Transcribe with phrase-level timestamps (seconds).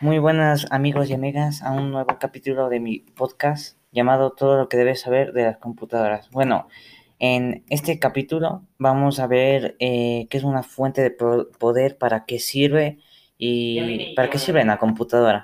[0.00, 4.68] Muy buenas amigos y amigas a un nuevo capítulo de mi podcast llamado Todo lo
[4.68, 6.30] que debes saber de las computadoras.
[6.30, 6.68] Bueno,
[7.18, 12.38] en este capítulo vamos a ver eh, qué es una fuente de poder, para qué
[12.38, 12.98] sirve
[13.38, 15.42] y para qué sirve la computadora.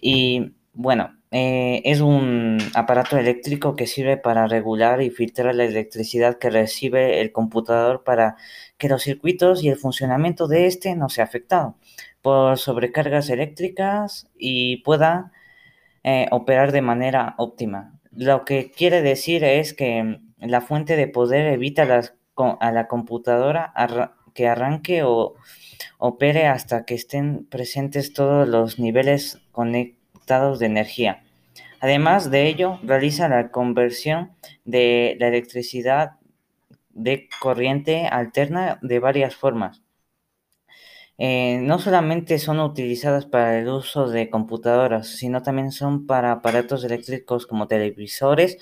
[0.00, 6.38] Y bueno, eh, es un aparato eléctrico que sirve para regular y filtrar la electricidad
[6.38, 8.36] que recibe el computador para
[8.78, 11.76] que los circuitos y el funcionamiento de este no sea afectado
[12.22, 15.32] por sobrecargas eléctricas y pueda
[16.04, 18.00] eh, operar de manera óptima.
[18.12, 21.82] Lo que quiere decir es que la fuente de poder evita
[22.36, 23.72] a la computadora
[24.34, 25.34] que arranque o
[25.98, 31.24] opere hasta que estén presentes todos los niveles conectados de energía.
[31.80, 34.32] Además de ello, realiza la conversión
[34.64, 36.12] de la electricidad
[36.90, 39.82] de corriente alterna de varias formas
[41.18, 46.84] eh, no solamente son utilizadas para el uso de computadoras, sino también son para aparatos
[46.84, 48.58] eléctricos como televisores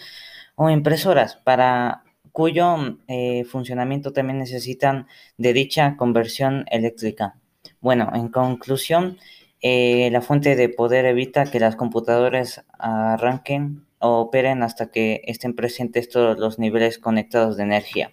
[0.56, 5.06] o impresoras, para cuyo eh, funcionamiento también necesitan
[5.38, 7.36] de dicha conversión eléctrica.
[7.80, 9.18] Bueno, en conclusión,
[9.62, 15.54] eh, la fuente de poder evita que las computadoras arranquen o operen hasta que estén
[15.54, 18.12] presentes todos los niveles conectados de energía.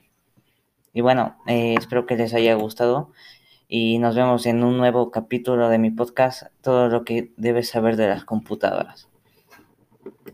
[0.94, 3.11] Y bueno, espero que les haya gustado
[3.68, 7.98] y nos vemos en un nuevo capítulo de mi podcast, todo lo que debes saber
[7.98, 9.10] de las computadoras.